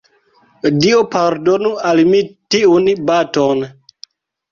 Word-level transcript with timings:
Dio 0.85 1.01
pardonu 1.15 1.71
al 1.89 2.01
mi 2.13 2.21
tiun 2.55 2.89
baton! 3.11 3.63